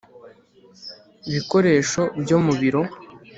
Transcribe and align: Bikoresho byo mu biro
Bikoresho 1.31 2.01
byo 2.21 2.37
mu 2.45 2.53
biro 2.59 2.81